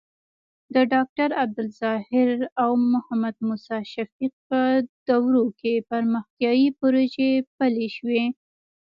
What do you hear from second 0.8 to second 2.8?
ډاکټر عبدالظاهر او